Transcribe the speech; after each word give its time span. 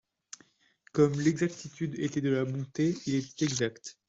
Comme 0.93 1.19
l'exactitude 1.19 1.93
était 1.99 2.21
de 2.21 2.31
la 2.31 2.43
bonté, 2.43 2.97
il 3.05 3.13
était 3.13 3.45
exact. 3.45 3.99